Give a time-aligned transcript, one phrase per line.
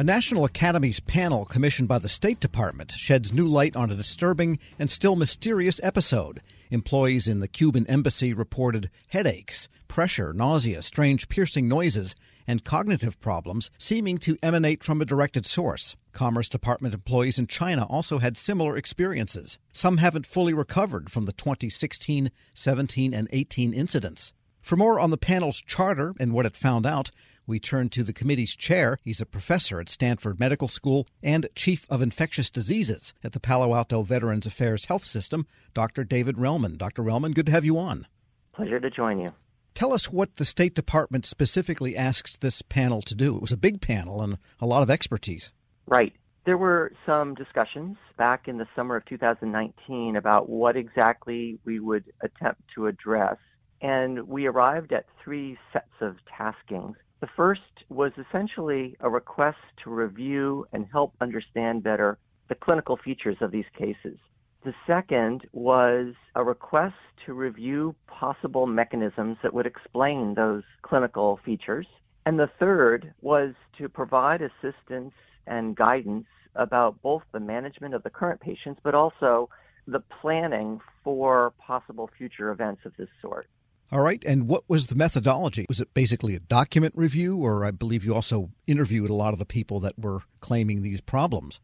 [0.00, 4.60] A National Academies panel commissioned by the State Department sheds new light on a disturbing
[4.78, 6.40] and still mysterious episode.
[6.70, 12.14] Employees in the Cuban embassy reported headaches, pressure, nausea, strange piercing noises,
[12.46, 15.96] and cognitive problems seeming to emanate from a directed source.
[16.12, 19.58] Commerce Department employees in China also had similar experiences.
[19.72, 24.32] Some haven't fully recovered from the 2016, 17, and 18 incidents.
[24.60, 27.10] For more on the panel's charter and what it found out,
[27.48, 28.98] we turn to the committee's chair.
[29.02, 33.74] He's a professor at Stanford Medical School and chief of infectious diseases at the Palo
[33.74, 36.04] Alto Veterans Affairs Health System, Dr.
[36.04, 36.76] David Relman.
[36.76, 37.02] Dr.
[37.02, 38.06] Relman, good to have you on.
[38.52, 39.32] Pleasure to join you.
[39.74, 43.36] Tell us what the State Department specifically asks this panel to do.
[43.36, 45.52] It was a big panel and a lot of expertise.
[45.86, 46.12] Right.
[46.44, 52.04] There were some discussions back in the summer of 2019 about what exactly we would
[52.22, 53.36] attempt to address,
[53.80, 56.96] and we arrived at three sets of taskings.
[57.20, 62.18] The first was essentially a request to review and help understand better
[62.48, 64.18] the clinical features of these cases.
[64.64, 71.86] The second was a request to review possible mechanisms that would explain those clinical features.
[72.26, 75.14] And the third was to provide assistance
[75.46, 79.48] and guidance about both the management of the current patients, but also
[79.86, 83.48] the planning for possible future events of this sort.
[83.90, 84.22] All right.
[84.26, 85.64] And what was the methodology?
[85.68, 89.38] Was it basically a document review, or I believe you also interviewed a lot of
[89.38, 91.60] the people that were claiming these problems?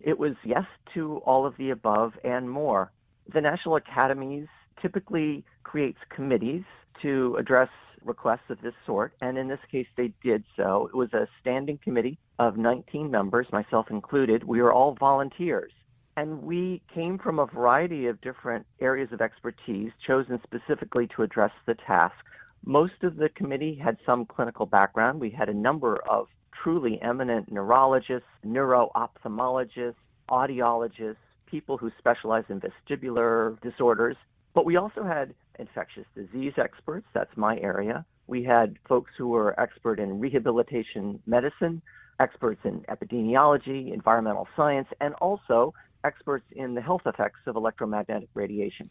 [0.00, 2.92] It was yes to all of the above and more.
[3.32, 4.46] The National Academies
[4.80, 6.62] typically creates committees
[7.02, 7.68] to address
[8.04, 10.86] requests of this sort, and in this case, they did so.
[10.86, 14.44] It was a standing committee of 19 members, myself included.
[14.44, 15.72] We were all volunteers.
[16.18, 21.52] And we came from a variety of different areas of expertise chosen specifically to address
[21.64, 22.16] the task.
[22.64, 25.20] Most of the committee had some clinical background.
[25.20, 26.26] We had a number of
[26.60, 29.94] truly eminent neurologists, neuro ophthalmologists,
[30.28, 34.16] audiologists, people who specialize in vestibular disorders.
[34.54, 38.04] But we also had infectious disease experts, that's my area.
[38.26, 41.80] We had folks who were expert in rehabilitation medicine,
[42.18, 45.74] experts in epidemiology, environmental science, and also
[46.04, 48.88] experts in the health effects of electromagnetic radiation.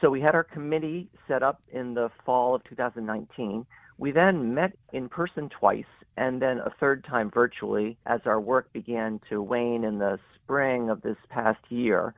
[0.00, 3.64] So we had our committee set up in the fall of 2019.
[3.98, 5.84] We then met in person twice
[6.18, 10.90] and then a third time virtually as our work began to wane in the spring
[10.90, 12.14] of this past year.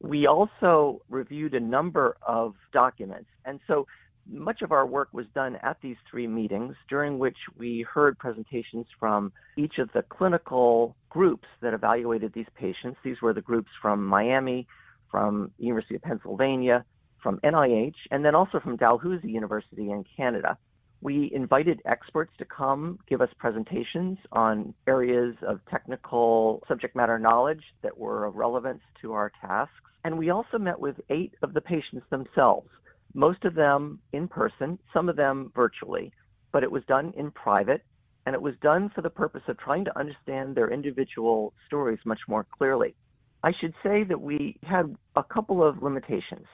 [0.00, 3.30] We also reviewed a number of documents.
[3.44, 3.86] And so
[4.30, 8.86] much of our work was done at these three meetings, during which we heard presentations
[8.98, 12.98] from each of the clinical groups that evaluated these patients.
[13.02, 14.66] These were the groups from Miami,
[15.10, 16.84] from University of Pennsylvania,
[17.22, 20.56] from NIH, and then also from Dalhousie University in Canada.
[21.02, 27.62] We invited experts to come give us presentations on areas of technical subject matter knowledge
[27.82, 29.74] that were of relevance to our tasks.
[30.04, 32.68] And we also met with eight of the patients themselves
[33.14, 36.12] most of them in person, some of them virtually,
[36.52, 37.82] but it was done in private
[38.26, 42.20] and it was done for the purpose of trying to understand their individual stories much
[42.28, 42.94] more clearly.
[43.42, 46.46] I should say that we had a couple of limitations.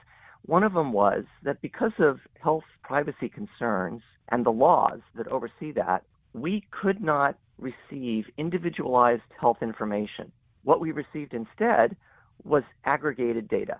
[0.45, 5.73] One of them was that because of health privacy concerns and the laws that oversee
[5.73, 6.03] that,
[6.33, 10.31] we could not receive individualized health information.
[10.63, 11.97] What we received instead
[12.43, 13.79] was aggregated data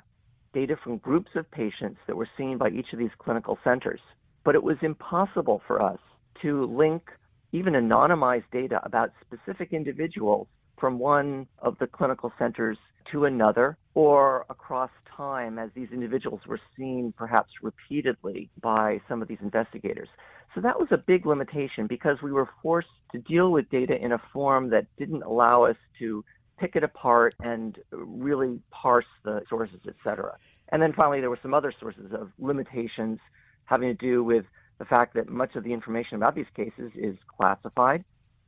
[0.58, 4.00] data from groups of patients that were seen by each of these clinical centers.
[4.44, 6.00] But it was impossible for us
[6.42, 7.04] to link
[7.52, 10.48] even anonymized data about specific individuals
[10.80, 12.78] from one of the clinical centers
[13.12, 19.28] to another or across time as these individuals were seen perhaps repeatedly by some of
[19.28, 20.10] these investigators.
[20.56, 24.12] So that was a big limitation because we were forced to deal with data in
[24.12, 26.26] a form that didn't allow us to
[26.58, 30.38] pick it apart and really parse the sources, et cetera.
[30.70, 33.20] And then finally, there were some other sources of limitations
[33.66, 34.46] having to do with
[34.80, 38.04] the fact that much of the information about these cases is classified.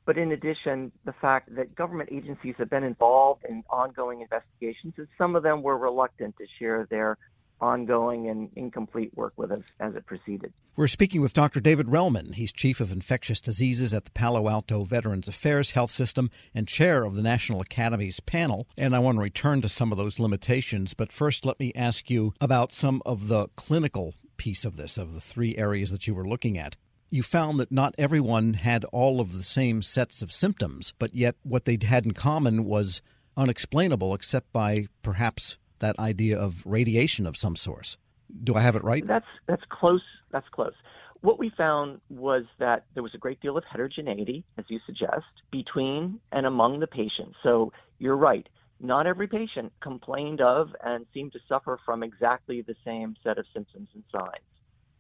[0.06, 5.08] But in addition, the fact that government agencies have been involved in ongoing investigations, and
[5.18, 7.18] some of them were reluctant to share their
[7.62, 10.54] ongoing and incomplete work with us as it proceeded.
[10.76, 11.60] We're speaking with Dr.
[11.60, 12.36] David Relman.
[12.36, 17.04] He's Chief of Infectious Diseases at the Palo Alto Veterans Affairs Health System and Chair
[17.04, 18.68] of the National Academy's panel.
[18.78, 22.10] And I want to return to some of those limitations, but first let me ask
[22.10, 26.16] you about some of the clinical piece of this, of the three areas that you
[26.16, 26.76] were looking at
[27.12, 31.36] you found that not everyone had all of the same sets of symptoms, but yet
[31.42, 33.02] what they had in common was
[33.36, 37.98] unexplainable except by perhaps that idea of radiation of some source.
[38.44, 39.06] Do I have it right?
[39.06, 40.04] That's that's close.
[40.32, 40.74] That's close.
[41.22, 45.26] what we found was that there was a great deal of heterogeneity, as you suggest,
[45.52, 47.36] between and among the patients.
[47.44, 48.48] So you're right.
[48.80, 53.46] Not every patient complained of and seemed to suffer from exactly the same set of
[53.54, 54.46] symptoms and signs,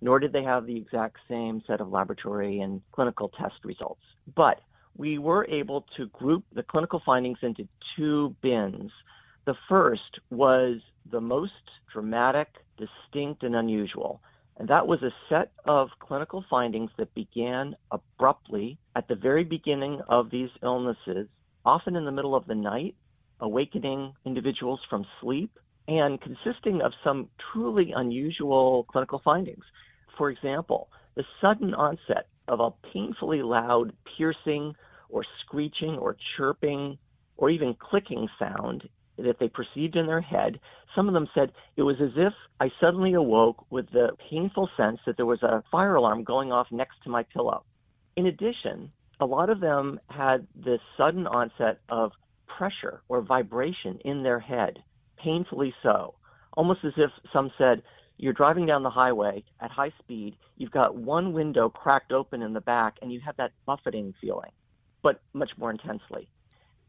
[0.01, 4.01] nor did they have the exact same set of laboratory and clinical test results.
[4.35, 4.59] But
[4.97, 8.91] we were able to group the clinical findings into two bins.
[9.49, 10.79] The first was
[11.09, 14.21] the most dramatic, distinct, and unusual.
[14.57, 20.01] And that was a set of clinical findings that began abruptly at the very beginning
[20.07, 21.27] of these illnesses,
[21.65, 22.93] often in the middle of the night,
[23.39, 25.57] awakening individuals from sleep,
[25.87, 29.65] and consisting of some truly unusual clinical findings.
[30.15, 34.75] For example, the sudden onset of a painfully loud, piercing,
[35.09, 36.99] or screeching, or chirping,
[37.35, 38.87] or even clicking sound
[39.23, 40.59] that they perceived in their head.
[40.95, 44.99] Some of them said it was as if I suddenly awoke with the painful sense
[45.05, 47.63] that there was a fire alarm going off next to my pillow.
[48.15, 52.11] In addition, a lot of them had this sudden onset of
[52.47, 54.79] pressure or vibration in their head,
[55.17, 56.15] painfully so,
[56.53, 57.81] almost as if some said,
[58.17, 62.53] you're driving down the highway at high speed, you've got one window cracked open in
[62.53, 64.51] the back, and you have that buffeting feeling,
[65.01, 66.29] but much more intensely.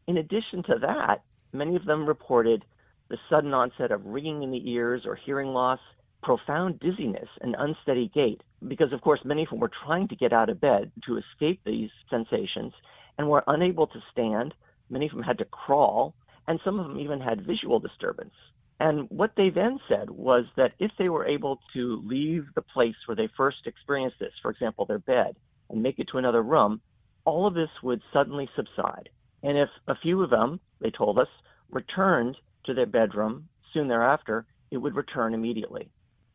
[0.07, 2.63] In addition to that, Many of them reported
[3.09, 5.79] the sudden onset of ringing in the ears or hearing loss,
[6.23, 10.31] profound dizziness, and unsteady gait, because of course many of them were trying to get
[10.33, 12.73] out of bed to escape these sensations
[13.17, 14.53] and were unable to stand.
[14.89, 16.15] Many of them had to crawl,
[16.47, 18.33] and some of them even had visual disturbance.
[18.79, 22.95] And what they then said was that if they were able to leave the place
[23.05, 25.35] where they first experienced this, for example, their bed,
[25.69, 26.81] and make it to another room,
[27.25, 29.09] all of this would suddenly subside.
[29.43, 31.27] And if a few of them, they told us,
[31.69, 35.89] returned to their bedroom soon thereafter, it would return immediately.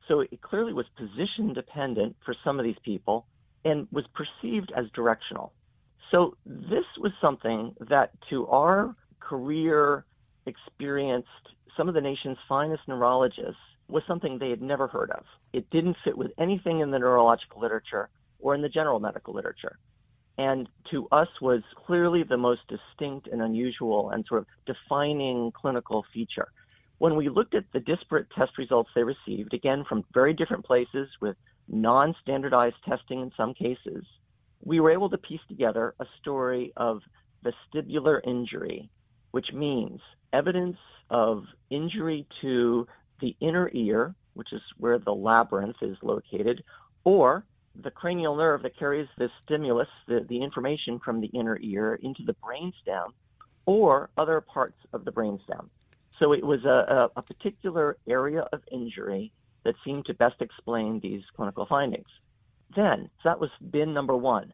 [0.08, 3.26] So it clearly was position dependent for some of these people
[3.64, 5.52] and was perceived as directional.
[6.10, 10.04] So this was something that to our career
[10.46, 11.28] experienced
[11.76, 15.24] some of the nation's finest neurologists was something they had never heard of.
[15.52, 18.08] It didn't fit with anything in the neurological literature
[18.38, 19.78] or in the general medical literature
[20.38, 26.04] and to us was clearly the most distinct and unusual and sort of defining clinical
[26.12, 26.48] feature.
[26.98, 31.08] When we looked at the disparate test results they received, again from very different places
[31.20, 31.36] with
[31.68, 34.04] non standardized testing in some cases,
[34.64, 37.00] we were able to piece together a story of
[37.44, 38.90] vestibular injury,
[39.30, 40.00] which means
[40.32, 40.78] evidence
[41.10, 42.86] of injury to
[43.20, 46.62] the inner ear, which is where the labyrinth is located,
[47.04, 47.44] or
[47.82, 52.22] the cranial nerve that carries the stimulus, the, the information from the inner ear into
[52.24, 53.12] the brainstem
[53.66, 55.68] or other parts of the brainstem.
[56.18, 56.68] So it was a,
[57.16, 59.32] a, a particular area of injury
[59.64, 62.06] that seemed to best explain these clinical findings.
[62.74, 64.52] Then, so that was bin number one.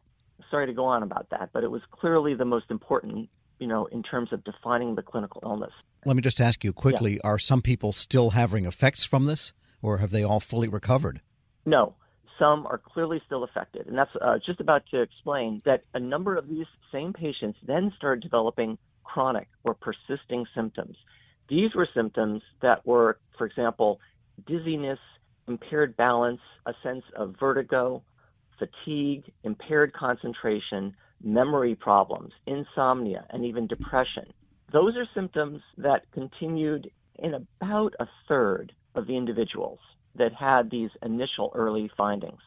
[0.51, 3.29] Sorry to go on about that, but it was clearly the most important,
[3.59, 5.71] you know, in terms of defining the clinical illness.
[6.05, 7.21] Let me just ask you quickly: yeah.
[7.23, 11.21] Are some people still having effects from this, or have they all fully recovered?
[11.65, 11.95] No,
[12.39, 13.87] some are clearly still affected.
[13.87, 17.91] And that's uh, just about to explain that a number of these same patients then
[17.97, 20.95] started developing chronic or persisting symptoms.
[21.49, 23.99] These were symptoms that were, for example,
[24.47, 24.99] dizziness,
[25.47, 28.01] impaired balance, a sense of vertigo,
[28.57, 34.25] fatigue, impaired concentration, memory problems, insomnia, and even depression.
[34.71, 39.79] Those are symptoms that continued in about a third of the individuals
[40.15, 42.41] that had these initial early findings.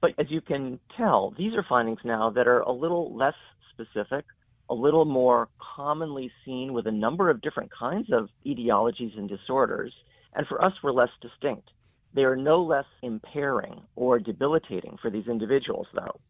[0.00, 3.34] But as you can tell, these are findings now that are a little less
[3.72, 4.24] specific,
[4.68, 9.92] a little more commonly seen with a number of different kinds of etiologies and disorders,
[10.34, 11.70] and for us were less distinct.
[12.14, 16.20] They are no less impairing or debilitating for these individuals, though.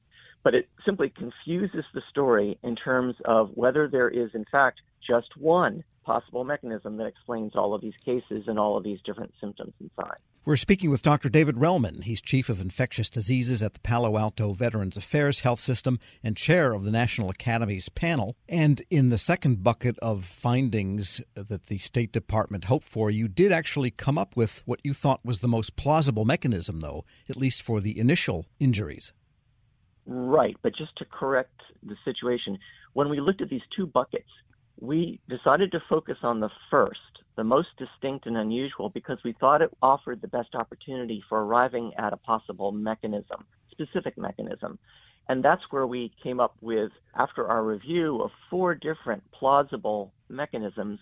[0.42, 5.36] But it simply confuses the story in terms of whether there is, in fact, just
[5.36, 9.72] one possible mechanism that explains all of these cases and all of these different symptoms
[9.80, 10.20] and signs.
[10.44, 11.28] We're speaking with Dr.
[11.28, 12.02] David Relman.
[12.02, 16.72] He's Chief of Infectious Diseases at the Palo Alto Veterans Affairs Health System and Chair
[16.72, 18.34] of the National Academy's panel.
[18.48, 23.52] And in the second bucket of findings that the State Department hoped for, you did
[23.52, 27.62] actually come up with what you thought was the most plausible mechanism, though, at least
[27.62, 29.12] for the initial injuries.
[30.06, 32.58] Right, but just to correct the situation,
[32.92, 34.28] when we looked at these two buckets,
[34.80, 36.98] we decided to focus on the first,
[37.36, 41.92] the most distinct and unusual, because we thought it offered the best opportunity for arriving
[41.98, 44.78] at a possible mechanism, specific mechanism.
[45.28, 50.98] And that's where we came up with, after our review of four different plausible mechanisms,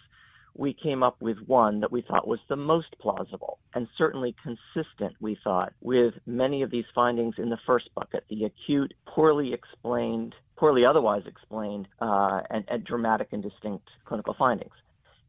[0.60, 5.16] we came up with one that we thought was the most plausible and certainly consistent,
[5.18, 10.34] we thought, with many of these findings in the first bucket, the acute, poorly explained,
[10.56, 14.74] poorly otherwise explained, uh, and, and dramatic and distinct clinical findings.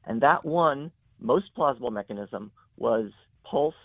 [0.03, 3.09] And that one most plausible mechanism was
[3.49, 3.77] pulsed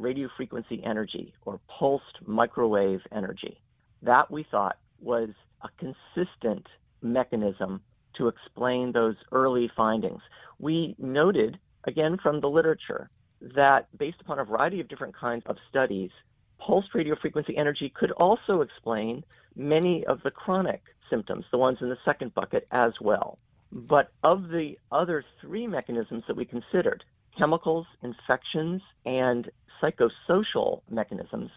[0.00, 3.58] radiofrequency energy or pulsed microwave energy.
[4.02, 6.68] That we thought was a consistent
[7.02, 7.80] mechanism
[8.18, 10.20] to explain those early findings.
[10.58, 13.10] We noted, again from the literature,
[13.54, 16.10] that based upon a variety of different kinds of studies,
[16.58, 19.24] pulsed radiofrequency energy could also explain
[19.56, 23.38] many of the chronic symptoms, the ones in the second bucket as well.
[23.70, 27.04] But of the other three mechanisms that we considered,
[27.36, 29.50] chemicals, infections, and
[29.82, 31.50] psychosocial mechanisms,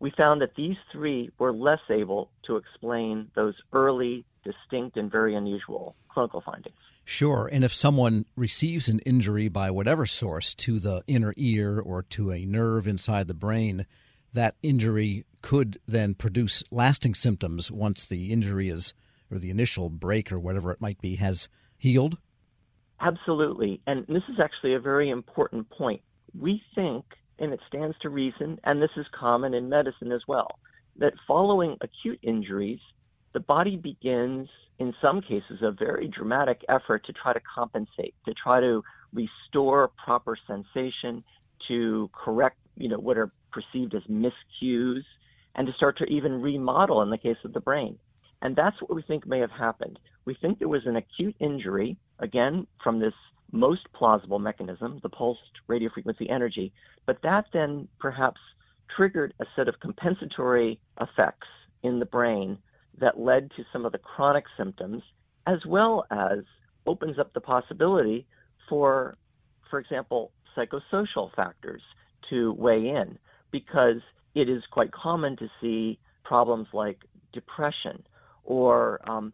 [0.00, 5.34] we found that these three were less able to explain those early, distinct, and very
[5.34, 6.76] unusual clinical findings.
[7.04, 7.48] Sure.
[7.50, 12.30] And if someone receives an injury by whatever source to the inner ear or to
[12.30, 13.86] a nerve inside the brain,
[14.34, 18.92] that injury could then produce lasting symptoms once the injury is,
[19.30, 22.18] or the initial break or whatever it might be, has healed?
[23.00, 23.80] Absolutely.
[23.86, 26.02] And this is actually a very important point.
[26.38, 27.04] We think
[27.38, 30.58] and it stands to reason, and this is common in medicine as well,
[30.96, 32.80] that following acute injuries,
[33.32, 38.34] the body begins, in some cases, a very dramatic effort to try to compensate, to
[38.34, 41.22] try to restore proper sensation,
[41.68, 45.02] to correct, you know, what are perceived as miscues,
[45.54, 47.98] and to start to even remodel in the case of the brain.
[48.42, 49.98] And that's what we think may have happened.
[50.24, 53.14] We think there was an acute injury, again, from this
[53.50, 56.72] most plausible mechanism, the pulsed radiofrequency energy,
[57.06, 58.40] but that then perhaps
[58.94, 61.48] triggered a set of compensatory effects
[61.82, 62.58] in the brain
[63.00, 65.02] that led to some of the chronic symptoms,
[65.46, 66.40] as well as
[66.86, 68.26] opens up the possibility
[68.68, 69.16] for,
[69.70, 71.82] for example, psychosocial factors
[72.28, 73.18] to weigh in,
[73.50, 74.00] because
[74.34, 76.98] it is quite common to see problems like
[77.32, 78.02] depression
[78.48, 79.32] or um,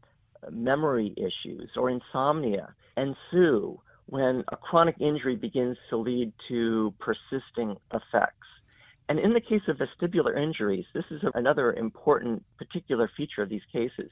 [0.50, 8.47] memory issues or insomnia ensue when a chronic injury begins to lead to persisting effects.
[9.09, 13.62] And in the case of vestibular injuries, this is another important particular feature of these
[13.73, 14.11] cases.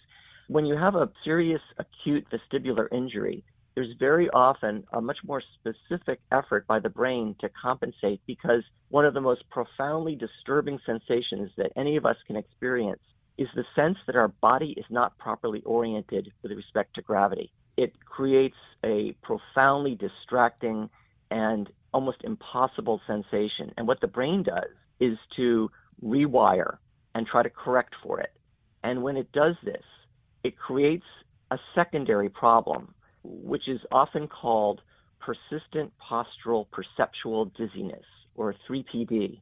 [0.49, 3.42] When you have a serious acute vestibular injury,
[3.75, 9.04] there's very often a much more specific effort by the brain to compensate because one
[9.04, 13.00] of the most profoundly disturbing sensations that any of us can experience
[13.38, 17.92] is the sense that our body is not properly oriented with respect to gravity it
[18.04, 20.90] creates a profoundly distracting
[21.30, 23.72] and almost impossible sensation.
[23.76, 24.70] And what the brain does
[25.00, 25.70] is to
[26.04, 26.76] rewire
[27.14, 28.32] and try to correct for it.
[28.82, 29.82] And when it does this,
[30.44, 31.04] it creates
[31.50, 34.80] a secondary problem, which is often called
[35.20, 39.40] persistent postural perceptual dizziness, or 3PD.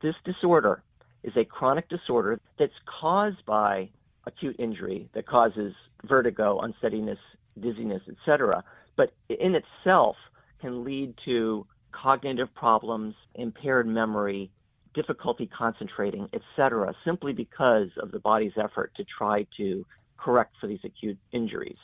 [0.00, 0.82] This disorder
[1.22, 3.88] is a chronic disorder that's caused by
[4.26, 7.18] acute injury that causes vertigo, unsteadiness,
[7.60, 8.62] dizziness, etc.
[8.96, 10.16] But in itself
[10.60, 14.50] can lead to cognitive problems, impaired memory,
[14.94, 19.84] difficulty concentrating, etc., simply because of the body's effort to try to
[20.18, 21.78] correct for these acute injuries.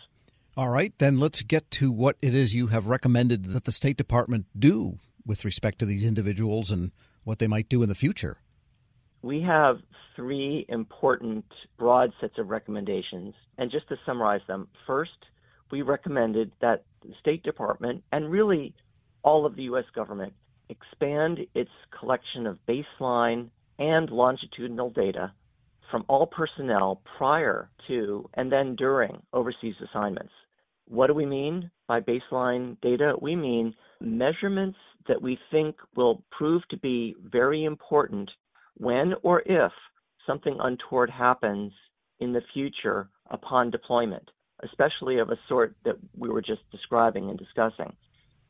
[0.57, 3.97] All right, then let's get to what it is you have recommended that the State
[3.97, 6.93] Department do with respect to these individuals and
[7.25, 8.37] what they might do in the future.
[9.25, 9.79] We have
[10.17, 11.47] three important
[11.79, 13.33] broad sets of recommendations.
[13.57, 15.17] And just to summarize them, first,
[15.71, 18.75] we recommended that the State Department and really
[19.23, 19.87] all of the U.S.
[19.95, 20.35] government
[20.69, 25.33] expand its collection of baseline and longitudinal data
[25.91, 30.33] from all personnel prior to and then during overseas assignments.
[30.87, 33.15] What do we mean by baseline data?
[33.19, 34.77] We mean measurements
[35.09, 38.31] that we think will prove to be very important
[38.77, 39.73] when or if
[40.27, 41.73] something untoward happens
[42.21, 44.31] in the future upon deployment
[44.63, 47.95] especially of a sort that we were just describing and discussing.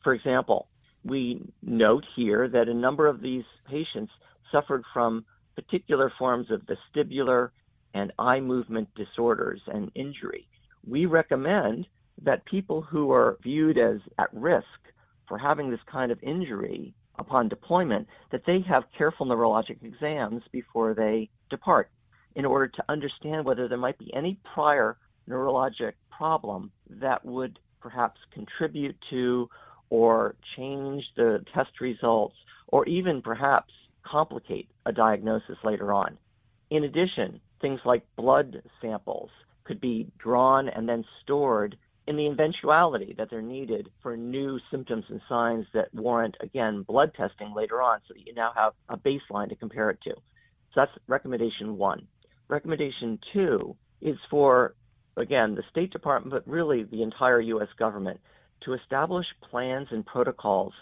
[0.02, 0.68] For example,
[1.04, 4.12] we note here that a number of these patients
[4.52, 7.50] suffered from particular forms of vestibular
[7.94, 10.46] and eye movement disorders and injury.
[10.86, 11.86] We recommend
[12.22, 14.64] that people who are viewed as at risk
[15.28, 20.94] for having this kind of injury upon deployment that they have careful neurologic exams before
[20.94, 21.90] they depart
[22.34, 24.96] in order to understand whether there might be any prior
[25.28, 29.48] neurologic problem that would perhaps contribute to
[29.90, 32.34] or change the test results
[32.68, 36.18] or even perhaps complicate a diagnosis later on.
[36.70, 39.30] In addition, things like blood samples
[39.64, 45.04] could be drawn and then stored in the eventuality that they're needed for new symptoms
[45.08, 48.96] and signs that warrant, again, blood testing later on so that you now have a
[48.96, 50.10] baseline to compare it to.
[50.10, 52.06] So that's recommendation one.
[52.48, 54.74] Recommendation two is for,
[55.16, 57.68] again, the State Department, but really the entire U.S.
[57.78, 58.20] government
[58.64, 60.74] to establish plans and protocols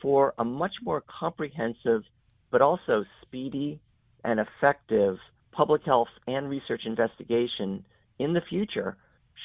[0.00, 2.02] for a much more comprehensive
[2.50, 3.80] but also speedy
[4.22, 5.16] and effective
[5.52, 7.84] public health and research investigation
[8.18, 8.96] in the future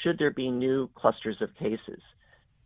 [0.03, 2.01] should there be new clusters of cases.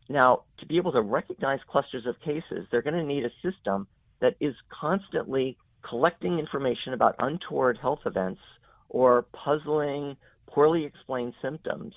[0.09, 3.87] Now, to be able to recognize clusters of cases, they're going to need a system
[4.21, 8.41] that is constantly collecting information about untoward health events
[8.89, 10.15] or puzzling,
[10.47, 11.93] poorly explained symptoms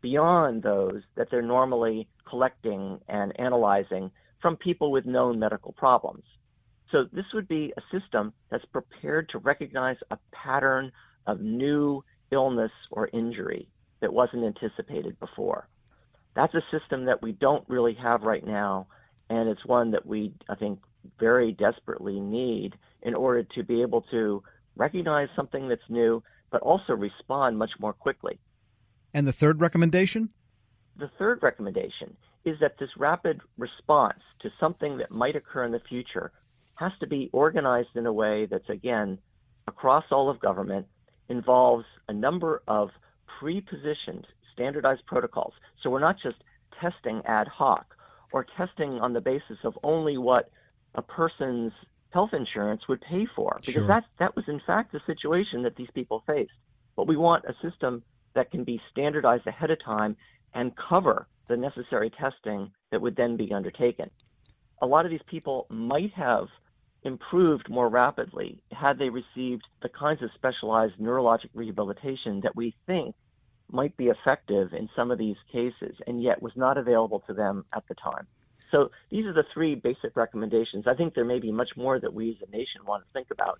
[0.00, 6.24] beyond those that they're normally collecting and analyzing from people with known medical problems.
[6.92, 10.92] So this would be a system that's prepared to recognize a pattern
[11.26, 13.68] of new illness or injury
[14.00, 15.68] that wasn't anticipated before.
[16.34, 18.86] That's a system that we don't really have right now,
[19.28, 20.80] and it's one that we, I think,
[21.18, 24.42] very desperately need in order to be able to
[24.76, 28.38] recognize something that's new, but also respond much more quickly.
[29.14, 30.30] And the third recommendation?
[30.96, 35.80] The third recommendation is that this rapid response to something that might occur in the
[35.80, 36.32] future
[36.76, 39.18] has to be organized in a way that's, again,
[39.66, 40.86] across all of government,
[41.28, 42.90] involves a number of
[43.38, 45.52] pre-positioned standardized protocols.
[45.82, 46.36] So we're not just
[46.80, 47.94] testing ad hoc
[48.32, 50.50] or testing on the basis of only what
[50.94, 51.72] a person's
[52.10, 53.86] health insurance would pay for, because sure.
[53.86, 56.50] that that was in fact the situation that these people faced.
[56.96, 58.02] But we want a system
[58.34, 60.16] that can be standardized ahead of time
[60.54, 64.10] and cover the necessary testing that would then be undertaken.
[64.80, 66.46] A lot of these people might have
[67.04, 73.14] improved more rapidly had they received the kinds of specialized neurologic rehabilitation that we think
[73.70, 77.64] might be effective in some of these cases and yet was not available to them
[77.74, 78.26] at the time.
[78.70, 80.86] So these are the three basic recommendations.
[80.86, 83.28] I think there may be much more that we as a nation want to think
[83.30, 83.58] about,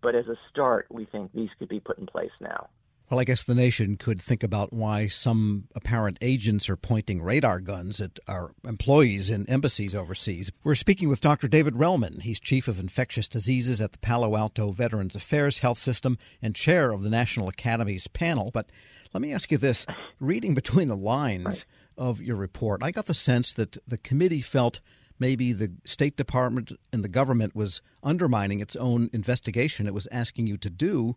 [0.00, 2.68] but as a start, we think these could be put in place now.
[3.08, 7.60] Well, I guess the nation could think about why some apparent agents are pointing radar
[7.60, 10.50] guns at our employees in embassies overseas.
[10.64, 11.46] We're speaking with Dr.
[11.46, 12.22] David Relman.
[12.22, 16.90] He's chief of infectious diseases at the Palo Alto Veterans Affairs Health System and chair
[16.90, 18.50] of the National Academy's panel.
[18.52, 18.70] But
[19.14, 19.86] let me ask you this
[20.18, 21.64] reading between the lines
[21.96, 24.80] of your report, I got the sense that the committee felt
[25.20, 30.48] maybe the State Department and the government was undermining its own investigation it was asking
[30.48, 31.14] you to do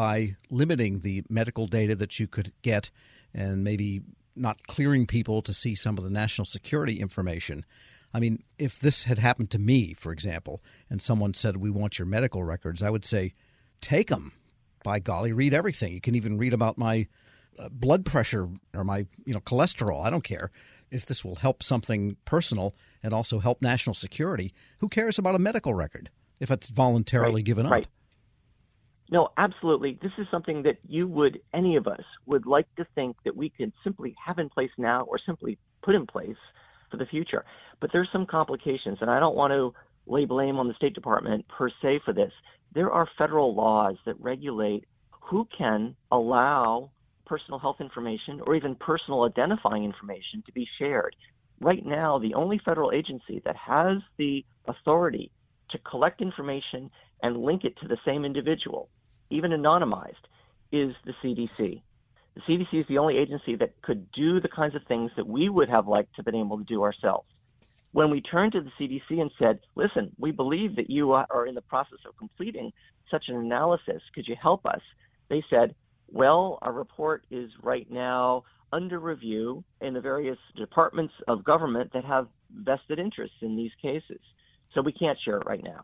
[0.00, 2.88] by limiting the medical data that you could get
[3.34, 4.00] and maybe
[4.34, 7.66] not clearing people to see some of the national security information.
[8.14, 11.98] I mean, if this had happened to me, for example, and someone said, We want
[11.98, 13.34] your medical records, I would say,
[13.82, 14.32] Take them.
[14.82, 15.92] By golly, read everything.
[15.92, 17.06] You can even read about my
[17.58, 20.02] uh, blood pressure or my you know cholesterol.
[20.02, 20.50] I don't care
[20.90, 24.54] if this will help something personal and also help national security.
[24.78, 26.08] Who cares about a medical record
[26.38, 27.72] if it's voluntarily right, given up?
[27.72, 27.86] Right.
[29.10, 29.98] No, absolutely.
[30.00, 33.50] This is something that you would, any of us, would like to think that we
[33.50, 36.36] could simply have in place now or simply put in place
[36.90, 37.44] for the future.
[37.80, 39.74] But there's some complications, and I don't want to
[40.06, 42.32] lay blame on the State Department per se for this.
[42.72, 46.90] There are federal laws that regulate who can allow
[47.26, 51.16] personal health information or even personal identifying information to be shared.
[51.60, 55.32] Right now, the only federal agency that has the authority
[55.70, 56.90] to collect information
[57.22, 58.88] and link it to the same individual
[59.30, 60.14] even anonymized,
[60.72, 61.82] is the CDC.
[62.34, 65.48] The CDC is the only agency that could do the kinds of things that we
[65.48, 67.28] would have liked to been able to do ourselves.
[67.92, 71.56] When we turned to the CDC and said, listen, we believe that you are in
[71.56, 72.72] the process of completing
[73.10, 74.00] such an analysis.
[74.14, 74.80] Could you help us?
[75.28, 75.74] They said,
[76.08, 82.04] well, our report is right now under review in the various departments of government that
[82.04, 84.20] have vested interests in these cases.
[84.72, 85.82] So we can't share it right now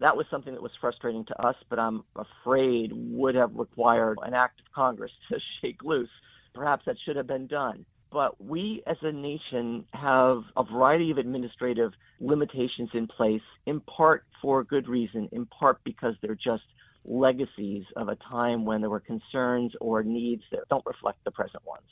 [0.00, 4.34] that was something that was frustrating to us, but I'm afraid would have required an
[4.34, 6.10] act of Congress to shake loose.
[6.54, 7.84] Perhaps that should have been done.
[8.12, 14.24] But we as a nation have a variety of administrative limitations in place, in part
[14.40, 16.62] for good reason, in part because they're just
[17.04, 21.64] legacies of a time when there were concerns or needs that don't reflect the present
[21.66, 21.86] ones.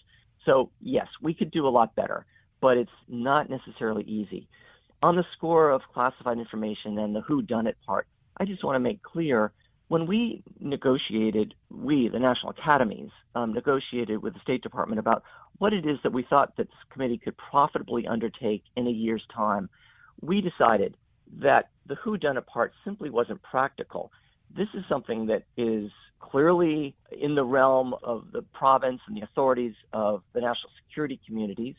[0.47, 2.25] So, yes, we could do a lot better,
[2.61, 4.49] but it's not necessarily easy
[5.03, 8.07] on the score of classified information and the who done it part,
[8.39, 9.53] I just want to make clear
[9.89, 15.23] when we negotiated, we, the national academies, um, negotiated with the State Department about
[15.59, 19.25] what it is that we thought that this committee could profitably undertake in a year's
[19.35, 19.69] time,
[20.23, 20.97] we decided
[21.41, 24.11] that the who done it part simply wasn't practical.
[24.57, 29.75] This is something that is clearly in the realm of the province and the authorities
[29.93, 31.75] of the national security communities.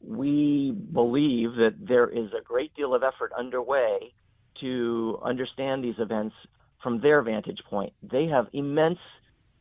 [0.00, 4.12] We believe that there is a great deal of effort underway
[4.60, 6.34] to understand these events
[6.82, 7.92] from their vantage point.
[8.02, 8.98] They have immense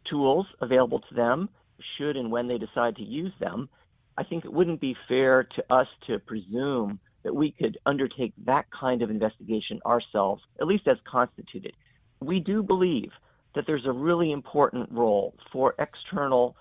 [0.10, 1.50] tools available to them,
[1.98, 3.70] should and when they decide to use them.
[4.18, 8.66] I think it wouldn't be fair to us to presume that we could undertake that
[8.72, 11.74] kind of investigation ourselves, at least as constituted.
[12.22, 13.12] We do believe
[13.54, 16.56] that there's a really important role for external,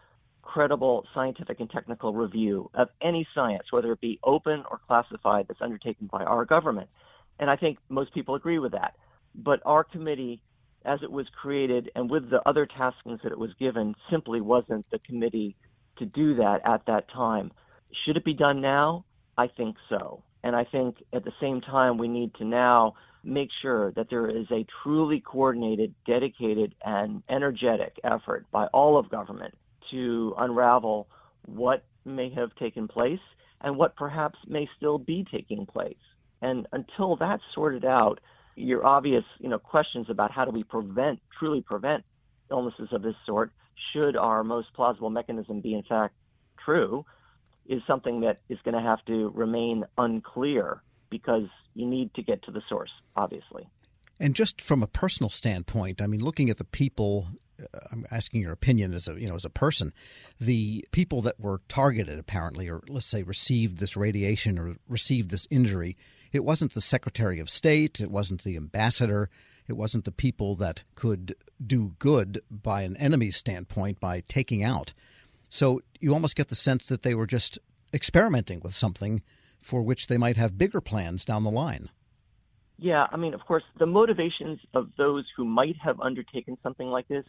[0.46, 5.60] credible scientific and technical review of any science, whether it be open or classified, that's
[5.60, 6.88] undertaken by our government.
[7.38, 8.94] And I think most people agree with that.
[9.34, 10.40] But our committee,
[10.84, 14.86] as it was created and with the other taskings that it was given, simply wasn't
[14.90, 15.56] the committee
[15.98, 17.50] to do that at that time.
[18.04, 19.04] Should it be done now?
[19.36, 20.22] I think so.
[20.42, 24.28] And I think at the same time, we need to now make sure that there
[24.28, 29.54] is a truly coordinated, dedicated, and energetic effort by all of government
[29.90, 31.08] to unravel
[31.46, 33.20] what may have taken place
[33.60, 35.96] and what perhaps may still be taking place.
[36.42, 38.20] And until that's sorted out,
[38.56, 42.04] your obvious, you know, questions about how do we prevent, truly prevent
[42.50, 43.52] illnesses of this sort,
[43.92, 46.14] should our most plausible mechanism be in fact
[46.64, 47.04] true,
[47.66, 52.42] is something that is going to have to remain unclear because you need to get
[52.44, 53.68] to the source, obviously.
[54.18, 57.28] And just from a personal standpoint, I mean, looking at the people,
[57.90, 59.92] I'm asking your opinion as a you know as a person,
[60.40, 65.46] the people that were targeted apparently, or let's say received this radiation or received this
[65.50, 65.96] injury,
[66.32, 69.30] it wasn't the Secretary of State, it wasn't the ambassador,
[69.68, 74.92] it wasn't the people that could do good by an enemy's standpoint by taking out.
[75.48, 77.58] So you almost get the sense that they were just
[77.94, 79.22] experimenting with something
[79.60, 81.88] for which they might have bigger plans down the line.
[82.78, 87.08] Yeah, I mean, of course, the motivations of those who might have undertaken something like
[87.08, 87.24] this,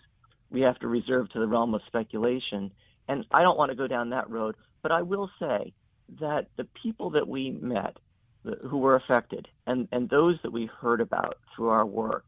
[0.52, 2.72] we have to reserve to the realm of speculation.
[3.08, 5.74] And I don't want to go down that road, but I will say
[6.20, 7.98] that the people that we met
[8.70, 12.26] who were affected and, and those that we heard about through our work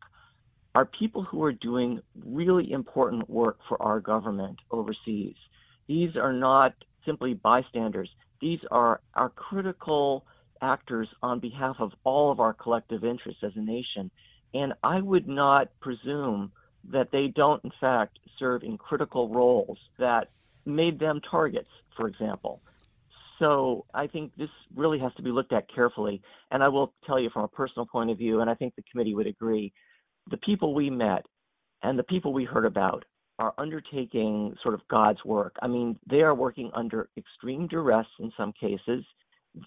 [0.76, 5.36] are people who are doing really important work for our government overseas.
[5.88, 6.74] These are not
[7.06, 8.10] simply bystanders.
[8.42, 10.26] These are our critical
[10.62, 14.12] actors on behalf of all of our collective interests as a nation.
[14.54, 16.52] And I would not presume
[16.92, 20.30] that they don't, in fact, serve in critical roles that
[20.66, 22.62] made them targets, for example.
[23.38, 26.22] So I think this really has to be looked at carefully.
[26.52, 28.84] And I will tell you from a personal point of view, and I think the
[28.92, 29.72] committee would agree,
[30.30, 31.26] the people we met
[31.82, 33.06] and the people we heard about
[33.40, 35.56] are undertaking sort of God's work.
[35.62, 39.06] I mean, they are working under extreme duress in some cases.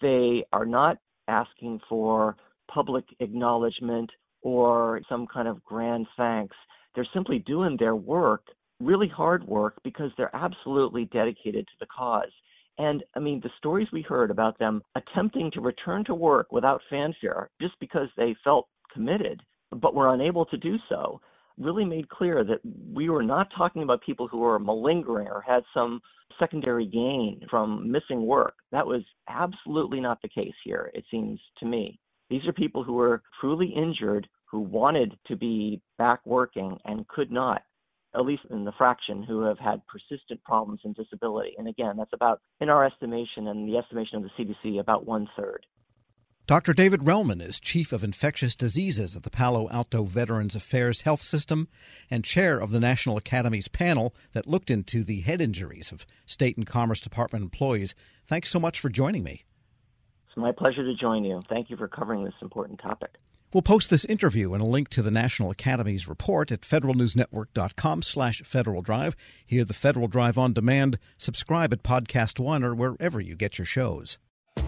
[0.02, 2.36] They are not asking for
[2.70, 4.10] public acknowledgement
[4.42, 6.56] or some kind of grand thanks.
[6.94, 8.46] They're simply doing their work,
[8.80, 12.30] really hard work, because they're absolutely dedicated to the cause.
[12.78, 16.80] And I mean, the stories we heard about them attempting to return to work without
[16.88, 21.20] fanfare just because they felt committed, but were unable to do so,
[21.58, 22.60] really made clear that
[22.92, 26.00] we were not talking about people who were malingering or had some
[26.38, 28.54] secondary gain from missing work.
[28.70, 31.98] That was absolutely not the case here, it seems to me.
[32.30, 37.32] These are people who were truly injured, who wanted to be back working and could
[37.32, 37.62] not
[38.14, 41.54] at least in the fraction, who have had persistent problems and disability.
[41.56, 45.28] And again, that's about, in our estimation and the estimation of the CDC, about one
[45.36, 45.64] third.
[46.46, 46.72] Dr.
[46.72, 51.68] David Relman is Chief of Infectious Diseases at the Palo Alto Veterans Affairs Health System
[52.10, 56.56] and chair of the National Academy's panel that looked into the head injuries of State
[56.56, 57.94] and Commerce Department employees.
[58.24, 59.44] Thanks so much for joining me.
[60.26, 61.34] It's my pleasure to join you.
[61.48, 63.12] Thank you for covering this important topic.
[63.52, 68.40] We'll post this interview and a link to the National Academy's report at federalnewsnetwork.com slash
[68.42, 69.14] Federal Drive.
[69.44, 70.98] Hear the Federal Drive on demand.
[71.18, 74.18] Subscribe at Podcast One or wherever you get your shows.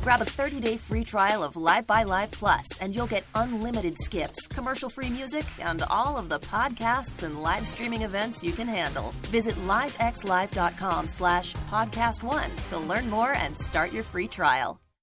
[0.03, 4.47] Grab a 30-day free trial of Live by Live Plus, and you'll get unlimited skips,
[4.49, 9.13] commercial-free music, and all of the podcasts and live streaming events you can handle.
[9.29, 14.84] Visit livexlive.com slash podcast one to learn more and start your free trial.